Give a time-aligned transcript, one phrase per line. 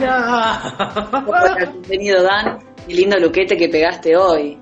[0.00, 1.56] Hola.
[1.72, 2.58] Bienvenido, Dan.
[2.86, 4.58] Qué lindo luquete que pegaste hoy.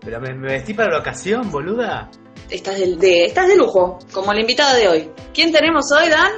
[0.00, 2.10] Pero me, me vestí para la ocasión, boluda.
[2.50, 5.10] Estás de, de- estás de lujo, como la invitada de hoy.
[5.32, 6.32] ¿Quién tenemos hoy, Dan?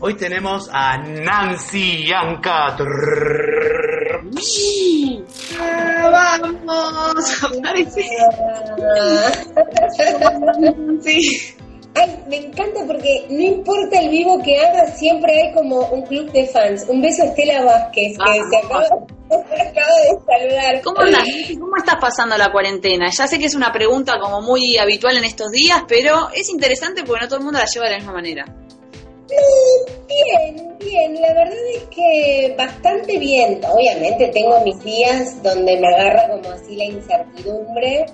[0.00, 2.76] Hoy tenemos a Nancy Yanka.
[5.60, 7.44] Ah, ¡Vamos!
[7.58, 8.04] Aparece.
[11.94, 16.30] Ay, me encanta porque no importa el vivo que haga, siempre hay como un club
[16.32, 16.86] de fans.
[16.88, 18.44] Un beso a Estela Vázquez, que Ah.
[18.50, 18.84] se acaba,
[19.30, 20.82] acaba de saludar.
[20.82, 21.26] ¿Cómo andas?
[21.60, 23.10] ¿Cómo estás pasando la cuarentena?
[23.10, 27.02] Ya sé que es una pregunta como muy habitual en estos días, pero es interesante
[27.04, 28.44] porque no todo el mundo la lleva de la misma manera.
[30.08, 33.60] Bien, bien, la verdad es que bastante bien.
[33.70, 38.06] Obviamente tengo mis días donde me agarra como así la incertidumbre.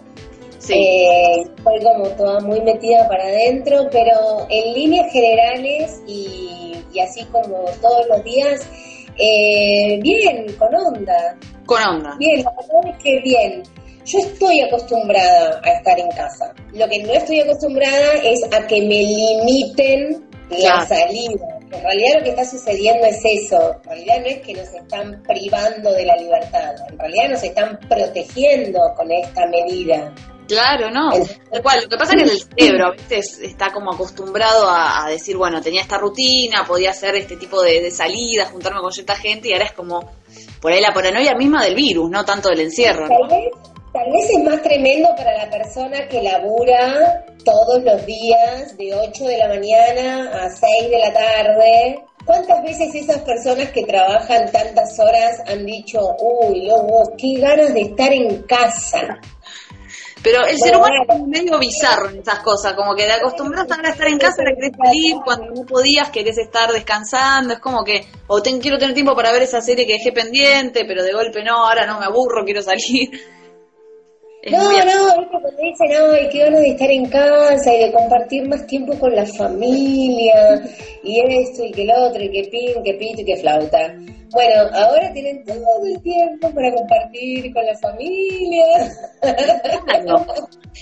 [0.58, 0.74] Sí.
[0.74, 7.24] Eh, estoy como toda muy metida para adentro, pero en líneas generales y, y así
[7.26, 8.68] como todos los días,
[9.16, 11.36] eh, bien, con onda.
[11.66, 12.16] Con onda.
[12.18, 13.62] Bien, la verdad es que bien.
[14.04, 16.54] Yo estoy acostumbrada a estar en casa.
[16.72, 20.86] Lo que no estoy acostumbrada es a que me limiten la Claro.
[20.86, 21.58] salida.
[21.70, 23.76] En realidad lo que está sucediendo es eso.
[23.84, 26.74] En realidad no es que nos están privando de la libertad.
[26.90, 30.14] En realidad nos están protegiendo con esta medida.
[30.48, 31.10] Claro, no.
[31.50, 31.82] Tal cual.
[31.82, 35.36] Lo que pasa es que el cerebro a veces está como acostumbrado a, a decir,
[35.36, 39.48] bueno, tenía esta rutina, podía hacer este tipo de, de salidas, juntarme con cierta gente,
[39.48, 40.10] y ahora es como
[40.60, 43.06] por ahí la paranoia misma del virus, no tanto del encierro.
[43.06, 43.50] Tal vez,
[43.92, 49.24] tal vez es más tremendo para la persona que labura todos los días de 8
[49.24, 52.04] de la mañana a 6 de la tarde.
[52.24, 57.80] ¿Cuántas veces esas personas que trabajan tantas horas han dicho, uy, lobo, qué ganas de
[57.82, 59.18] estar en casa?
[60.22, 63.88] Pero el ser humano es medio bizarro en esas cosas, como que te acostumbras ahora
[63.88, 67.84] a estar en casa, ahora querés salir, cuando no podías querés estar descansando, es como
[67.84, 71.12] que, o ten- quiero tener tiempo para ver esa serie que dejé pendiente, pero de
[71.12, 73.10] golpe no, ahora no me aburro, quiero salir.
[74.42, 77.92] Es No, no, viste cuando dicen, ay, qué ganas de estar en casa y de
[77.92, 80.62] compartir más tiempo con la familia,
[81.02, 83.94] y esto y que el otro, y que pin, que pito y que flauta.
[84.30, 88.64] Bueno, ahora tienen todo el tiempo para compartir con la familia.
[89.84, 90.26] Claro.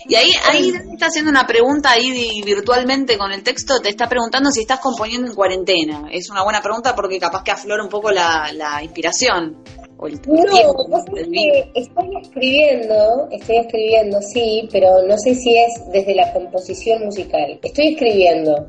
[0.08, 4.50] Y ahí, ahí está haciendo una pregunta ahí virtualmente con el texto, te está preguntando
[4.50, 6.08] si estás componiendo en cuarentena.
[6.10, 9.62] Es una buena pregunta porque capaz que aflora un poco la, la inspiración.
[9.98, 11.02] O el, el No, tiempo,
[11.32, 17.58] que estoy escribiendo, estoy escribiendo, sí, pero no sé si es desde la composición musical.
[17.62, 18.66] Estoy escribiendo.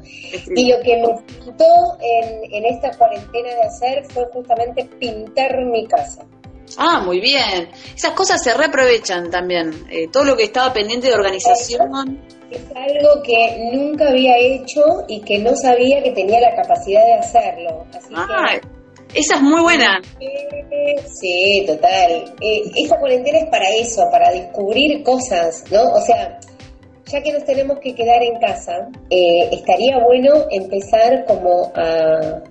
[0.55, 1.07] Y lo que me
[1.43, 1.65] faltó
[2.01, 6.25] en, en esta cuarentena de hacer fue justamente pintar mi casa.
[6.77, 7.69] Ah, muy bien.
[7.95, 9.85] Esas cosas se reaprovechan también.
[9.89, 12.19] Eh, todo lo que estaba pendiente de organización.
[12.51, 17.13] Es algo que nunca había hecho y que no sabía que tenía la capacidad de
[17.15, 17.85] hacerlo.
[17.93, 18.59] Así Ah,
[19.13, 20.01] esa es muy buena.
[21.19, 22.35] sí, total.
[22.41, 25.83] Eh, esta cuarentena es para eso, para descubrir cosas, ¿no?
[25.93, 26.39] O sea,
[27.05, 32.41] ya que nos tenemos que quedar en casa, eh, estaría bueno empezar como a,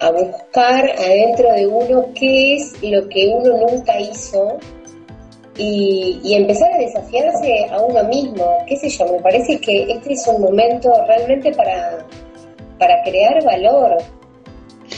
[0.00, 4.58] a buscar adentro de uno qué es lo que uno nunca hizo
[5.56, 8.58] y, y empezar a desafiarse a uno mismo.
[8.66, 9.04] ¿Qué sé yo?
[9.06, 12.06] Me parece que este es un momento realmente para,
[12.78, 13.98] para crear valor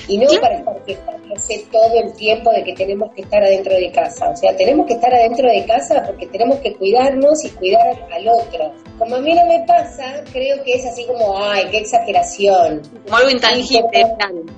[0.09, 0.41] y no Claro.
[0.41, 4.29] para estar quejándose todo el tiempo de que tenemos que estar adentro de casa.
[4.31, 8.29] O sea, tenemos que estar adentro de casa porque tenemos que cuidarnos y cuidar al,
[8.29, 8.73] otro.
[8.99, 12.83] Como a mí no me pasa, creo que es así como, ay, qué exageración.
[13.05, 14.53] Como algo intangible, Sí.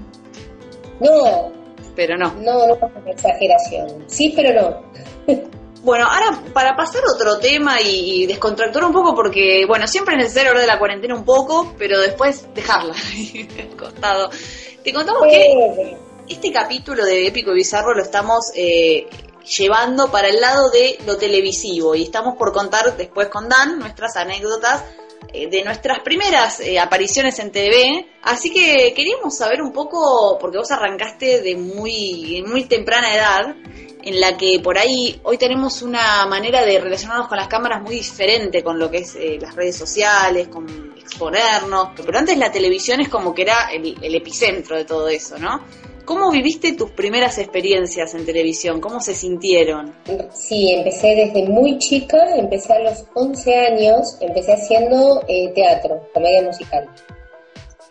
[1.00, 1.52] No,
[1.94, 2.34] pero no.
[2.34, 4.04] no, no es una exageración.
[4.06, 4.88] Sí, pero no.
[5.82, 10.16] Bueno, ahora para pasar a otro tema y, y descontracturar un poco, porque, bueno, siempre
[10.16, 12.94] es necesario hablar de la cuarentena un poco, pero después dejarla
[13.60, 14.28] al costado.
[14.84, 15.96] Te contamos que
[16.28, 19.08] este capítulo de Épico y Bizarro lo estamos eh,
[19.56, 24.16] llevando para el lado de lo televisivo y estamos por contar después con Dan nuestras
[24.16, 24.84] anécdotas
[25.32, 28.06] eh, de nuestras primeras eh, apariciones en TV.
[28.22, 33.56] Así que queríamos saber un poco, porque vos arrancaste de muy, muy temprana edad,
[34.08, 37.96] en la que por ahí hoy tenemos una manera de relacionarnos con las cámaras muy
[37.96, 43.00] diferente con lo que es eh, las redes sociales, con exponernos, pero antes la televisión
[43.00, 45.60] es como que era el, epicentro de todo eso, ¿no?
[46.06, 48.80] ¿Cómo viviste tus primeras experiencias en televisión?
[48.80, 49.94] ¿Cómo se sintieron?
[50.32, 56.42] Sí, empecé desde muy chica, empecé a los 11 años, empecé haciendo eh, teatro, comedia
[56.44, 56.88] musical.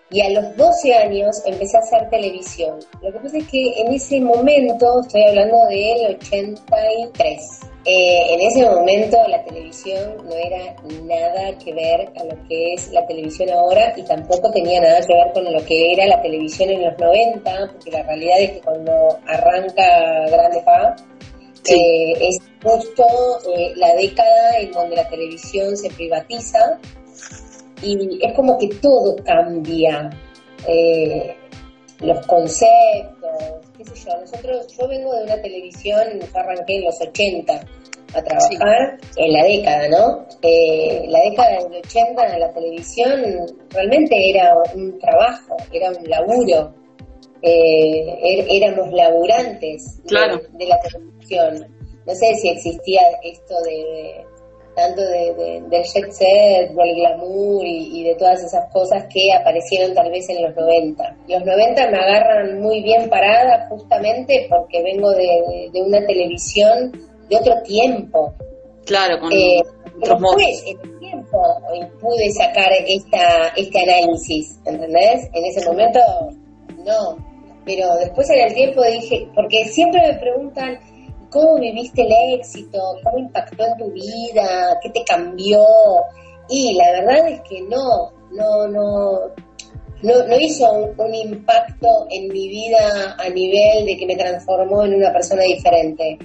[0.10, 2.80] Y a los 12 años empecé a hacer televisión.
[3.02, 7.60] Lo que pasa es que en ese momento, estoy hablando del 83,
[7.90, 10.76] eh, en ese momento la televisión no era
[11.06, 15.14] nada que ver a lo que es la televisión ahora y tampoco tenía nada que
[15.14, 18.62] ver con lo que era la televisión en los 90, porque la realidad es que
[18.62, 20.96] cuando arranca Grande Pa,
[21.70, 23.06] eh, es justo
[23.56, 26.80] eh, la década en donde la televisión se privatiza
[27.82, 30.10] y es como que todo cambia.
[32.00, 37.02] los conceptos, qué sé yo, nosotros, yo vengo de una televisión, yo arranqué en los
[37.02, 37.60] 80,
[38.14, 40.26] a trabajar en la década, ¿no?
[40.42, 43.22] Eh, la década del 80 la televisión
[43.70, 46.74] realmente era un trabajo, era un laburo.
[47.42, 51.68] Eh, er, éramos laburantes de, la televisión.
[52.06, 54.26] No sé si existía esto de,
[54.78, 55.34] tanto de,
[55.70, 60.44] del jet set, del glamour y, de todas esas cosas que aparecieron tal vez en
[60.44, 61.16] los 90.
[61.28, 66.92] Los 90 me agarran muy bien parada justamente porque vengo de, de una televisión
[67.28, 68.32] de otro tiempo.
[68.86, 69.64] Claro, con eh,
[70.00, 71.40] después, en el tiempo,
[72.00, 75.28] pude sacar esta, este análisis, ¿entendés?
[75.34, 76.00] En ese momento,
[76.86, 77.18] no.
[77.66, 80.80] Pero después en el tiempo dije, porque siempre me preguntan,
[81.30, 82.80] ¿cómo viviste el éxito?
[83.04, 84.78] ¿Cómo impactó en tu vida?
[84.82, 85.64] ¿Qué te cambió?
[86.50, 89.20] Y la verdad es que no, no, no,
[90.02, 94.84] no, no hizo un, un, impacto en mi vida a nivel de que me transformó
[94.84, 96.18] en una persona diferente.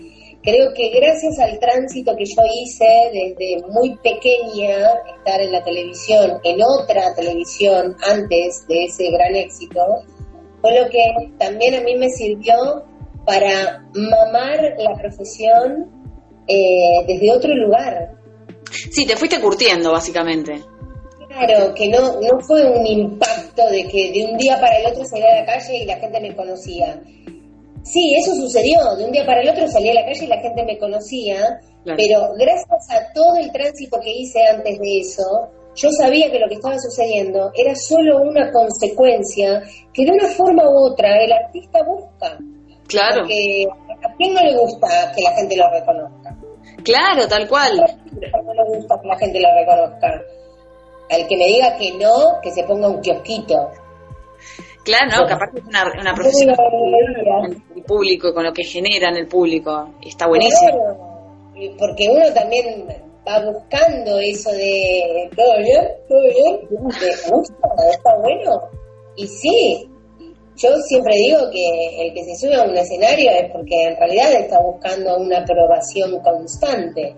[0.43, 6.41] Creo que gracias al tránsito que yo hice desde muy pequeña, estar en la televisión,
[6.43, 9.81] en otra televisión antes de ese gran éxito,
[10.61, 11.03] fue lo que
[11.39, 12.85] también a mí me sirvió
[13.25, 15.91] para mamar la profesión
[16.47, 18.13] eh, desde otro lugar.
[18.91, 20.61] Sí, te fuiste curtiendo, básicamente.
[21.29, 25.05] Claro, que no, no fue un impacto de que de un día para el otro
[25.05, 27.01] salía a la calle y la gente me conocía.
[27.83, 28.79] Sí, eso sucedió.
[28.97, 31.61] De un día para el otro salí a la calle y la gente me conocía,
[31.85, 35.25] pero gracias a todo el tránsito que hice antes de eso,
[35.75, 40.63] yo sabía que lo que estaba sucediendo era solo una consecuencia que de una forma
[40.69, 42.39] u otra el artista busca.
[42.93, 43.23] Claro.
[43.23, 43.67] Porque
[44.05, 46.37] a quién no le gusta que la gente lo reconozca.
[46.85, 47.81] Claro, tal cual.
[47.81, 50.23] A no le gusta que la gente lo reconozca.
[51.11, 53.71] Al que me diga que no, que se ponga un kiosquito.
[54.85, 59.11] Claro, no, que aparte es una, una profesión con el público, con lo que genera
[59.11, 59.95] en el público.
[60.03, 61.53] Está buenísimo.
[61.79, 62.87] porque uno también
[63.27, 68.61] va buscando eso de todo bien, todo bien, de gusta, está bueno.
[69.15, 69.92] Y sí,
[70.57, 74.33] yo siempre digo que el que se sube a un escenario es porque en realidad
[74.33, 77.15] está buscando una aprobación constante.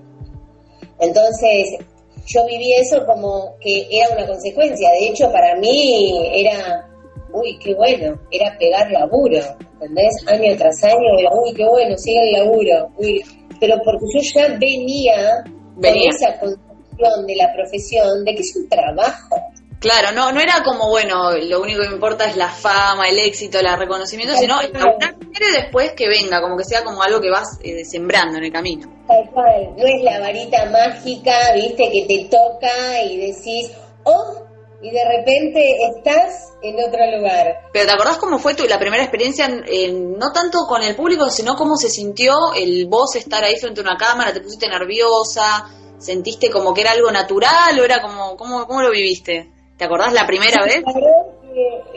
[1.00, 1.78] Entonces,
[2.26, 4.90] yo viví eso como que era una consecuencia.
[4.92, 6.88] De hecho, para mí era
[7.34, 9.38] uy, qué bueno, era pegar laburo,
[9.75, 10.14] ¿entendés?
[10.26, 13.22] Año tras año era, uy, qué bueno, sigue el laburo, uy,
[13.60, 15.44] pero porque yo ya venía,
[15.76, 16.10] venía.
[16.10, 19.37] con esa concepción de la profesión de que es un trabajo.
[19.84, 23.19] Claro, no, no era como, bueno, lo único que me importa es la fama, el
[23.19, 27.58] éxito, el reconocimiento, sino quiere después que venga, como que sea como algo que vas
[27.62, 28.88] eh, sembrando en el camino.
[29.06, 33.72] Tal cual, no es la varita mágica, viste, que te toca y decís,
[34.04, 34.46] oh,
[34.81, 37.69] y de repente estás en otro lugar.
[37.70, 41.56] Pero ¿te acordás cómo fue tu, la primera experiencia, no tanto con el público, sino
[41.56, 44.32] cómo se sintió el vos estar ahí frente a una cámara?
[44.32, 45.69] ¿Te pusiste nerviosa?
[45.98, 49.52] ¿Sentiste como que era algo natural o era como, cómo, cómo lo viviste?
[49.76, 50.83] ¿Te acordás la primera vez?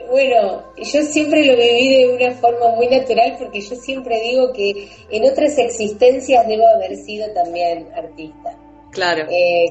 [0.10, 4.88] bueno, yo siempre lo viví de una forma muy natural porque yo siempre digo que
[5.10, 8.56] en otras existencias debo haber sido también artista.
[8.92, 9.26] Claro.
[9.30, 9.66] Eh,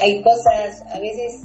[0.00, 1.42] hay cosas, a veces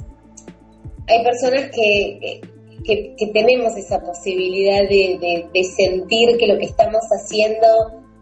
[1.06, 2.40] hay personas que,
[2.84, 7.66] que, tenemos esa posibilidad de, de, sentir que lo que estamos haciendo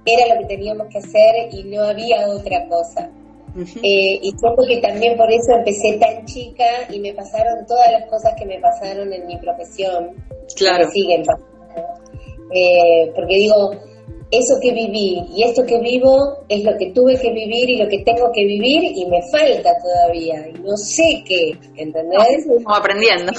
[0.05, 3.11] era lo que teníamos que hacer y no había otra cosa.
[3.57, 8.09] Eh, y creo que también por eso empecé tan chica y me pasaron todas las
[8.11, 10.11] cosas que me pasaron en mi profesión.
[10.57, 10.85] Claro.
[10.85, 11.47] Que siguen pasando.
[12.53, 13.71] Eh, porque digo,
[14.31, 17.89] eso que viví y esto que vivo es lo que tuve que vivir y lo
[17.89, 22.47] que tengo que vivir y me falta todavía y no sé qué, ¿entendés?
[22.47, 23.33] Estamos aprendiendo.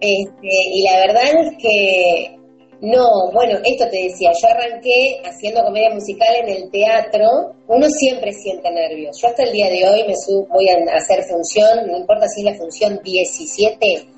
[0.00, 2.41] Este, y la verdad es que
[2.82, 8.32] no, bueno, esto te decía, yo arranqué haciendo comedia musical en el teatro, uno siempre
[8.32, 9.16] siente nervios.
[9.22, 12.40] Yo hasta el día de hoy me subo, voy a hacer función, no importa si
[12.40, 14.08] es la función 17,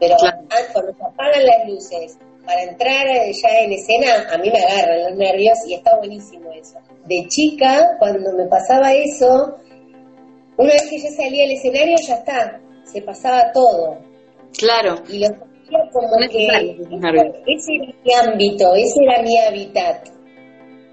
[0.00, 0.16] pero
[0.72, 2.16] cuando se apagan las luces
[2.46, 6.78] para entrar ya en escena, a mí me agarran los nervios y está buenísimo eso.
[7.04, 9.54] De chica, cuando me pasaba eso,
[10.56, 12.58] una vez que ya salía al escenario, ya está,
[12.90, 13.98] se pasaba todo.
[14.56, 14.94] Claro.
[15.10, 15.24] Y
[15.92, 16.46] como que
[17.46, 20.08] ese era mi ámbito, ese era mi hábitat.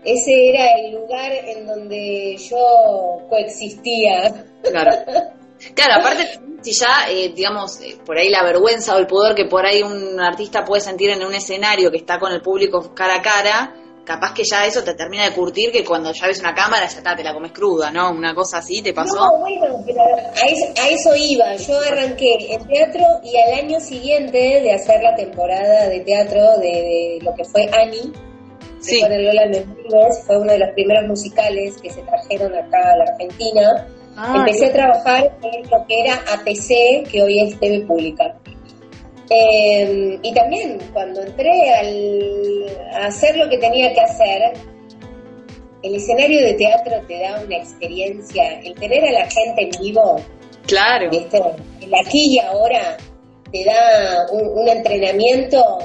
[0.03, 4.45] ese era el lugar en donde yo coexistía.
[4.63, 4.91] Claro.
[5.75, 9.45] Claro, aparte, si ya, eh, digamos, eh, por ahí la vergüenza o el pudor que
[9.45, 13.17] por ahí un artista puede sentir en un escenario que está con el público cara
[13.17, 16.53] a cara, capaz que ya eso te termina de curtir que cuando ya ves una
[16.53, 18.11] cámara ya está, te la comes cruda, ¿no?
[18.11, 19.15] Una cosa así, ¿te pasó?
[19.15, 21.55] No, bueno, pero a eso, a eso iba.
[21.55, 26.67] Yo arranqué en teatro y al año siguiente de hacer la temporada de teatro de,
[26.67, 28.11] de lo que fue Annie,
[28.79, 28.99] Sí.
[28.99, 32.97] con el Lola Mendigos, fue uno de los primeros musicales que se trajeron acá a
[32.97, 33.87] la Argentina.
[34.17, 38.35] Ah, Empecé a trabajar en lo que era ATC, que hoy es TV Pública.
[39.33, 44.53] Eh, y también cuando entré al, a hacer lo que tenía que hacer,
[45.83, 50.17] el escenario de teatro te da una experiencia, el tener a la gente en vivo,
[50.67, 51.09] Claro.
[51.09, 51.41] ¿viste?
[51.81, 52.97] el aquí y ahora,
[53.51, 55.79] te da un, un entrenamiento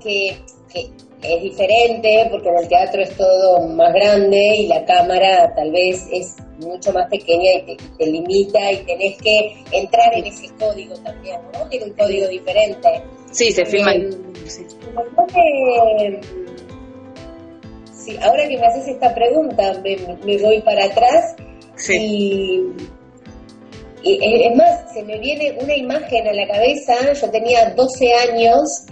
[0.00, 0.38] que,
[0.72, 0.90] que
[1.22, 6.06] es diferente, porque en el teatro es todo más grande y la cámara tal vez
[6.12, 10.94] es mucho más pequeña y te, te limita y tenés que entrar en ese código
[10.96, 11.66] también, ¿no?
[11.68, 12.88] Tiene un código diferente.
[13.32, 13.92] Sí, se filma.
[13.94, 14.10] Eh,
[15.98, 16.20] de-
[17.92, 21.34] Sí, ahora que me haces esta pregunta, me, me voy para atrás
[21.74, 21.96] Sí.
[21.98, 22.62] y,
[24.08, 28.12] y es es más, se me viene una imagen a la cabeza, yo tenía 12
[28.14, 28.86] años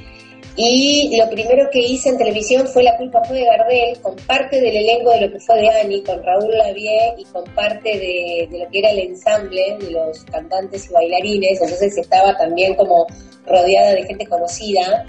[0.57, 4.61] y lo primero que hice en televisión fue La culpa fue de Gardel, con parte
[4.61, 8.49] del elenco de lo que fue de Annie, con Raúl Lavie y con parte de,
[8.51, 13.05] lo que era el ensamble de los cantantes y bailarines, entonces estaba también como
[13.47, 15.05] rodeada de gente conocida.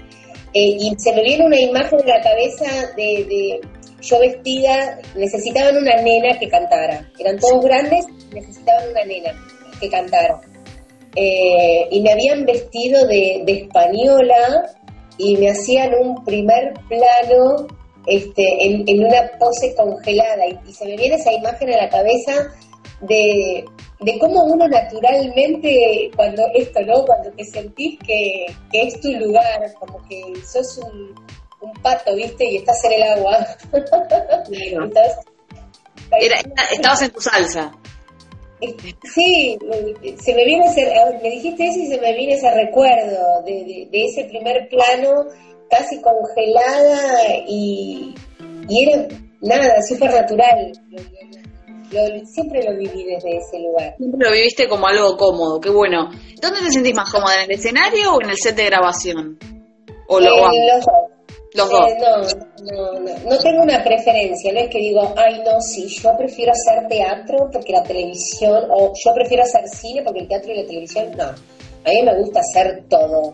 [0.52, 3.60] Eh, y se me viene una imagen en la cabeza de, de
[4.00, 7.08] yo vestida, necesitaban una nena que cantara.
[7.20, 9.32] Eran todos grandes, necesitaban una nena
[9.80, 10.40] que cantara.
[11.14, 14.75] Eh, y me habían vestido de española
[15.18, 17.66] y me hacían un primer plano
[18.06, 20.46] este, en, en una pose congelada.
[20.46, 22.32] Y, y se me viene esa imagen a la cabeza
[23.00, 23.64] de,
[24.00, 27.04] de cómo uno naturalmente, cuando esto, ¿no?
[27.04, 31.14] Cuando te sentís que, que es tu lugar, como que sos un,
[31.60, 32.44] un pato, ¿viste?
[32.44, 33.46] Y estás en el agua.
[34.50, 35.16] Estás-
[36.20, 37.72] Era- era- estabas en tu salsa.
[39.14, 39.58] Sí,
[40.18, 40.90] se me viene ese,
[41.22, 45.24] me dijiste eso y se me viene ese recuerdo de, de- de ese primer plano
[45.70, 48.14] casi congelada y,
[48.68, 49.08] y era
[49.42, 50.72] nada, súper natural.
[51.92, 53.94] Lo- lo- siempre lo viví desde ese lugar.
[53.98, 56.10] Siempre lo viviste como algo cómodo, qué bueno.
[56.40, 59.38] ¿Dónde te sentís más cómoda, en el escenario o en el set de grabación?
[60.08, 60.94] O lo, Eh, o los dos.
[61.56, 62.36] Los Eh, dos.
[62.62, 66.16] no, no, no, no tengo una preferencia, no es que digo, ay no, sí, yo
[66.16, 70.56] prefiero hacer teatro porque la televisión, o yo prefiero hacer cine porque el teatro y
[70.62, 71.24] la televisión, no.
[71.24, 73.32] A mí me gusta hacer todo,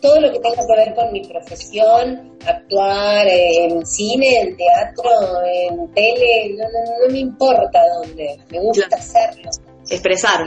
[0.00, 5.10] todo lo que tenga que ver con mi profesión, actuar eh, en cine, en teatro,
[5.44, 9.02] en tele, no, no, no me importa dónde, me gusta Claro.
[9.02, 9.50] hacerlo.
[9.90, 10.40] Expresar.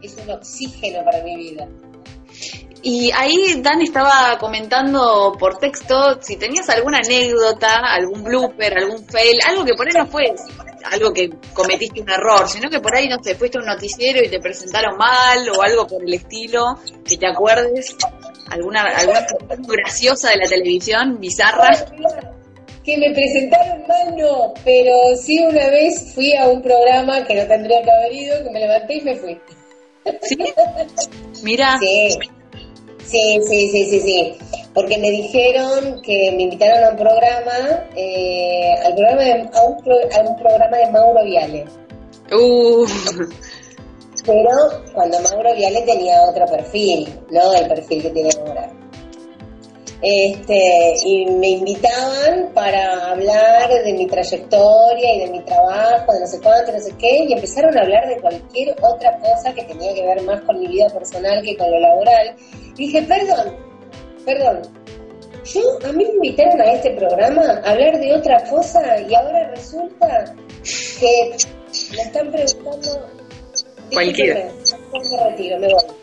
[0.00, 1.66] Es un oxígeno para mi vida.
[2.82, 9.38] Y ahí Dan estaba comentando por texto si tenías alguna anécdota, algún blooper, algún fail,
[9.46, 10.34] algo que por ahí no fue
[10.84, 14.24] algo que cometiste un error, sino que por ahí, no sé, fuiste a un noticiero
[14.24, 17.96] y te presentaron mal o algo por el estilo, que te acuerdes,
[18.50, 19.26] alguna, alguna
[19.66, 21.70] graciosa de la televisión, bizarra.
[22.84, 27.46] Que me presentaron mal, no, pero sí una vez fui a un programa que no
[27.46, 29.40] tendría que haber ido, que me levanté y me fui.
[30.22, 30.38] ¿Sí?
[31.42, 32.16] Mira, Sí,
[33.10, 34.34] sí, sí, sí, sí, sí.
[34.74, 39.82] Porque me dijeron que me invitaron a un programa, eh, al programa de- a, un
[39.82, 41.64] pro- a un programa de Mauro Viale.
[42.32, 42.86] uh,
[44.24, 44.50] Pero
[44.94, 48.70] cuando Mauro Viale tenía otro perfil, no el perfil que tiene ahora.
[50.00, 56.26] Este, y me invitaban para hablar de mi trayectoria y de mi trabajo, de no
[56.26, 59.92] sé cuánto, no sé qué, y empezaron a hablar de cualquier otra cosa que tenía
[59.94, 62.36] que ver más con mi vida personal que con lo laboral.
[62.76, 63.56] Y dije, perdón,
[64.24, 64.62] perdón,
[65.44, 69.50] yo a mí me invitaron a este programa a hablar de otra cosa y ahora
[69.50, 70.34] resulta
[71.00, 71.36] que
[71.92, 73.08] me están preguntando...
[73.92, 74.48] Cualquiera.
[74.92, 75.97] Me retiro, me voy.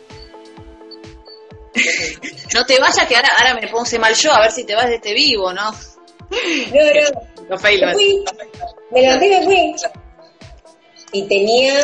[2.56, 4.88] No te vayas que ahora, ahora me puse mal yo, a ver si te vas
[4.88, 5.70] de este vivo, ¿no?
[5.70, 5.76] No,
[6.30, 8.24] no, No fail, me fui,
[8.90, 9.74] me levanté y me fui.
[11.12, 11.74] Y tenía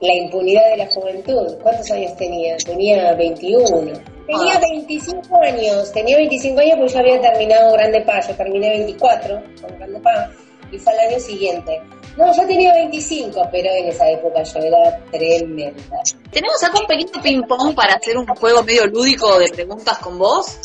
[0.00, 1.56] la impunidad de la juventud.
[1.62, 2.56] ¿Cuántos años tenía?
[2.56, 3.92] Tenía 21.
[4.26, 4.60] Tenía Ah.
[4.60, 9.78] 25 años, tenía 25 años porque yo había terminado Grande Paz, yo terminé 24 con
[9.78, 10.30] Grande Paz
[10.72, 11.82] y fue al año siguiente.
[12.18, 16.02] No, yo tenía 25, pero en esa época yo era tremenda.
[16.32, 20.58] Tenemos acá un pequeño ping-pong para hacer un juego medio lúdico de preguntas con vos.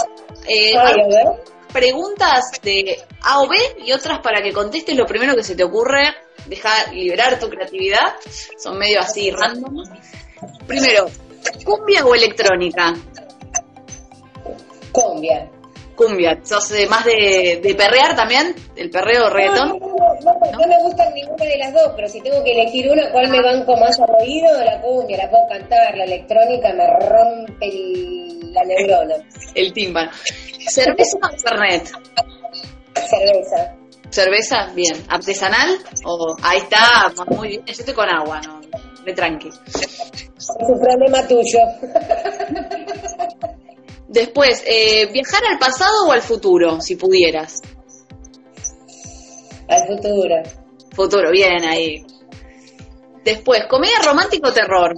[0.47, 0.73] Eh,
[1.71, 3.55] preguntas de A o B
[3.85, 6.15] y otras para que contestes lo primero que se te ocurre.
[6.47, 8.15] Deja liberar tu creatividad.
[8.57, 9.83] Son medio así random.
[10.65, 11.05] Primero,
[11.63, 12.95] ¿cumbia o electrónica?
[14.91, 15.51] Cumbia.
[15.95, 16.39] Cumbia.
[16.43, 18.55] ¿Sos eh, más de, de perrear también?
[18.75, 19.77] ¿El perreo reggaetón?
[19.79, 22.89] no, no, no, no me gustan ninguna de las dos, pero si tengo que elegir
[22.89, 24.47] una, ¿cuál me banco más al oído?
[24.63, 29.15] La cumbia, la puedo cantar, la electrónica me rompe el- la neurona.
[29.55, 30.11] El tímpano.
[30.67, 31.89] ¿Cerveza o Fernet?
[32.95, 33.75] Cerveza.
[34.09, 34.67] ¿Cerveza?
[34.75, 34.93] Bien.
[35.09, 35.77] ¿Artesanal?
[36.05, 37.65] O ahí está, muy bien.
[37.65, 38.61] Yo estoy con agua, no,
[39.03, 39.49] de tranqui.
[39.49, 41.59] Es un problema tuyo.
[44.13, 47.61] Después, eh, ¿viajar al pasado o al futuro, si pudieras?
[49.67, 50.35] al futuro.
[50.95, 52.05] Futuro, bien ahí.
[53.25, 54.93] Después, ¿comedia romántica o terror?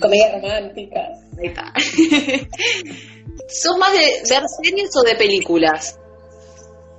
[0.00, 1.00] Comedia romántica.
[1.38, 1.72] Ahí está.
[3.48, 5.98] ¿Sos más de ver series o de películas?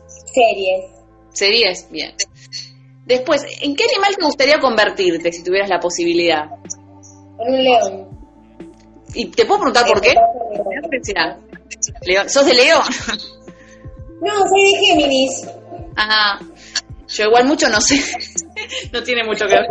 [0.08, 0.86] Series.
[1.32, 2.14] Series, bien.
[3.08, 6.48] Después, ¿en qué animal te gustaría convertirte si tuvieras la posibilidad?
[7.38, 8.08] Con un león.
[9.16, 10.14] Y te puedo preguntar por qué.
[12.28, 12.80] ¿Sos de Leo?
[14.22, 15.48] No, soy de Géminis.
[15.96, 16.40] Ajá.
[17.08, 18.00] Yo igual mucho no sé.
[18.94, 19.68] no tiene mucho que ver.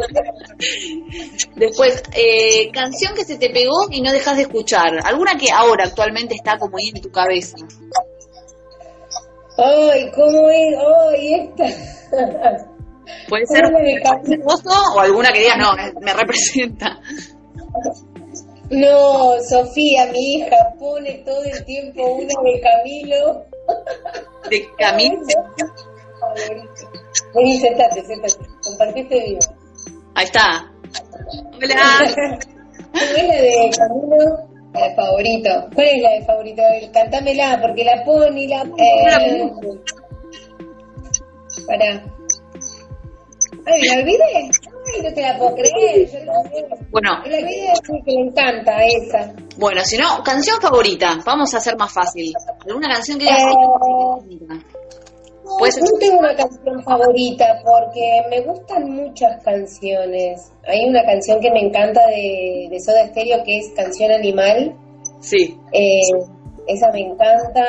[1.56, 4.98] Después, eh, canción que se te pegó y no dejas de escuchar.
[5.04, 7.56] ¿Alguna que ahora actualmente está como ahí en tu cabeza?
[9.56, 10.74] Ay, ¿cómo es?
[11.10, 12.66] Ay, esta.
[13.28, 17.00] Puede ser o alguna que digas, no, me representa.
[18.70, 23.44] No, Sofía, mi hija, pone todo el tiempo una de Camilo.
[24.48, 25.20] De Camilo.
[27.34, 28.36] Vení, sentate, sentate.
[28.62, 29.40] Compartiste vivo.
[30.14, 30.72] Ahí está.
[31.56, 32.38] Hola.
[32.92, 34.50] ¿Cómo es la de Camilo?
[34.72, 35.50] La de favorito.
[35.74, 36.62] ¿Cuál es la de favorito?
[36.62, 38.62] A ver, Cantámela, porque la pone y la...
[38.62, 39.52] Eh,
[41.66, 42.04] pará.
[43.66, 44.50] Ay, ¿la olvidé?
[45.02, 46.10] No te la puedo creer.
[46.10, 46.32] Yo la.
[46.90, 47.42] Bueno, La sí,
[48.04, 49.32] que le encanta esa.
[49.56, 51.18] bueno, si no, canción favorita.
[51.24, 52.32] Vamos a hacer más fácil.
[52.66, 53.42] ¿Alguna canción que digas?
[53.42, 53.54] Eh,
[55.72, 60.52] ser- No tengo una canción favorita porque me gustan muchas canciones.
[60.66, 64.74] Hay una canción que me encanta de, de Soda Stereo que es Canción Animal.
[65.20, 65.58] Sí.
[65.72, 66.00] Eh,
[66.68, 67.62] esa me encanta.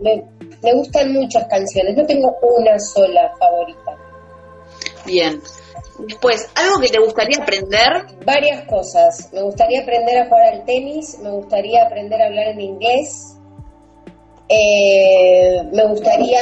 [0.00, 0.22] Me,
[0.62, 1.96] me gustan muchas canciones.
[1.96, 3.96] No tengo una sola favorita.
[5.04, 5.40] Bien.
[6.06, 8.06] Después, ¿algo que te gustaría aprender?
[8.24, 9.28] Varias cosas.
[9.32, 11.18] Me gustaría aprender a jugar al tenis.
[11.22, 13.36] Me gustaría aprender a hablar en inglés.
[14.48, 16.40] Eh, me gustaría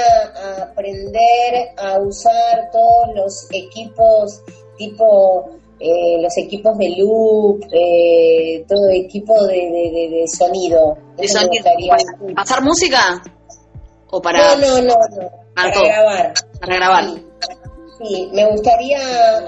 [0.63, 4.41] aprender a usar todos los equipos
[4.77, 10.97] tipo eh, los equipos de loop, eh, todo equipo de, de- de- de sonido.
[11.17, 11.63] ¿De Eso me sonido?
[11.65, 11.97] gustaría.
[12.25, 13.23] ¿Para ¿Pasar música?
[14.11, 15.31] ¿O para, No, no, no, no.
[15.55, 16.35] Para grabar.
[16.61, 17.05] para grabar?
[17.05, 17.25] Sí,
[18.33, 18.99] me gustaría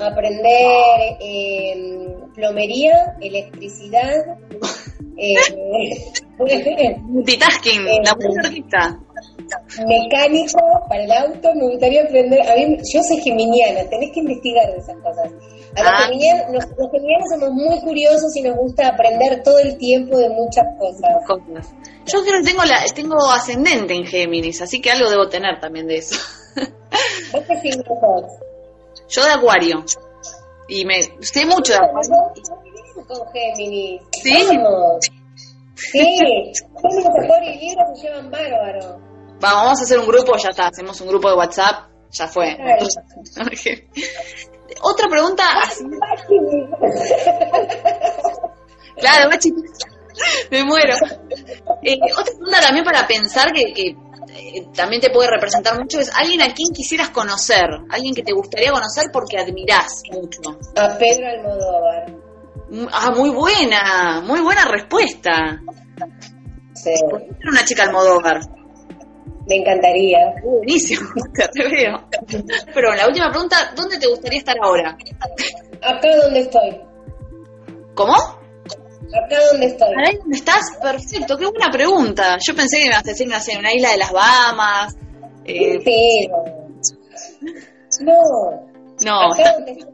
[0.07, 4.39] aprender eh, plomería, electricidad,
[5.17, 5.37] eh,
[6.39, 8.65] Multitasking, Eh, la mujer
[9.87, 11.55] mecánico para el auto.
[11.55, 12.41] Me gustaría aprender.
[12.43, 15.31] A mí, yo soy geminiana, tenés que investigar de esas cosas.
[15.75, 16.09] Los, Ah.
[16.53, 16.65] los,
[17.31, 21.11] somos muy curiosos y nos gusta aprender todo el tiempo de muchas cosas.
[21.27, 21.75] Cosas.
[22.07, 25.87] Yo creo que tengo, la, tengo ascendente en Géminis, así que algo debo tener también
[25.87, 26.17] de eso.
[27.33, 28.31] ¿Vos qué signo sos?
[29.09, 29.85] Yo de Acuario.
[30.69, 32.33] Y me sé mucho de Acuario.
[33.09, 34.03] con Géminis.
[34.23, 34.47] ¿Sí?
[34.49, 35.11] Vamos.
[35.75, 39.01] Sí, Géminis, Acuario y Libra se llevan bárbaro.
[39.43, 40.69] Va, vamos a hacer un grupo, ya está.
[40.69, 42.57] Hacemos un grupo de WhatsApp, ya fue.
[44.83, 45.45] Otra pregunta.
[48.99, 49.51] Claro, Bachi.
[50.51, 50.95] Me muero.
[51.83, 53.97] Eh, otra pregunta también para pensar que, que,
[54.35, 58.33] eh, también te puede representar mucho es alguien a quien quisieras conocer, alguien que te
[58.33, 60.59] gustaría conocer porque admirás mucho.
[60.77, 62.13] A Pedro Almodóvar.
[62.71, 65.61] Mm, Ah, muy buena, muy buena respuesta.
[66.75, 68.41] Sí, Era una chica Almodóvar.
[69.47, 70.35] Me encantaría.
[70.43, 72.05] Buenísimo, te veo.
[72.75, 74.97] Pero la última pregunta, ¿dónde te gustaría estar ahora?
[75.83, 76.81] Acá donde estoy.
[77.95, 78.15] ¿Cómo?
[78.15, 79.89] Acá donde estoy.
[80.07, 82.39] Ahí donde estás, perfecto, qué buena pregunta.
[82.41, 84.97] Yo pensé que me ibas a decir, no sé, una isla de las Bahamas.
[85.45, 86.45] eh, Pero.
[88.01, 88.13] No.
[89.05, 89.93] no, Acá donde estoy.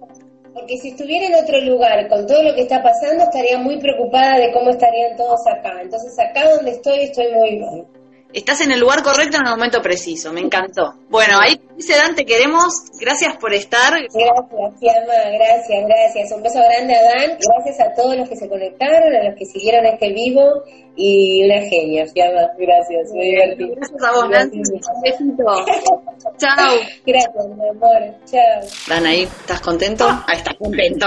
[0.55, 4.39] Porque si estuviera en otro lugar con todo lo que está pasando, estaría muy preocupada
[4.39, 5.81] de cómo estarían todos acá.
[5.81, 7.87] Entonces, acá donde estoy, estoy muy bien.
[8.33, 10.95] Estás en el lugar correcto en el momento preciso, me encantó.
[11.09, 12.85] Bueno, ahí dice Dan, te queremos.
[13.01, 13.93] Gracias por estar.
[13.93, 16.33] Gracias, Fiamma, gracias, gracias.
[16.33, 17.39] Un beso grande a Dan.
[17.39, 20.43] Gracias a todos los que se conectaron, a los que siguieron este vivo.
[20.97, 22.49] Y una genia, Fiamma.
[22.59, 23.75] Gracias, muy divertido.
[23.77, 24.59] Gracias a vos, Nancy.
[24.59, 25.45] Un besito.
[26.39, 26.77] Chao.
[27.07, 28.15] Gracias, mi amor.
[28.27, 28.69] Chao.
[28.89, 30.07] Dan, ahí, ¿estás contento?
[30.27, 31.07] Ahí estás contento.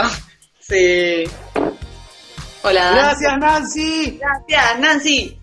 [0.60, 1.24] Sí.
[2.64, 2.84] Hola.
[2.84, 2.96] Dan.
[2.96, 4.20] Gracias, Nancy.
[4.20, 5.41] Gracias, Nancy.